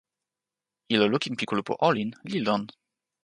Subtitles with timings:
[0.93, 2.63] ilo lukin pi kulupu olin li lon.